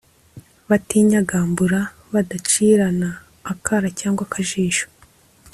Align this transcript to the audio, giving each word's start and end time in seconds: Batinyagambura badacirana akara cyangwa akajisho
Batinyagambura 0.69 1.79
badacirana 2.13 3.09
akara 3.51 3.87
cyangwa 3.99 4.21
akajisho 4.27 4.87